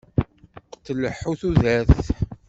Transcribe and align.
Tleḥḥu 0.85 1.33
tudert. 1.39 1.99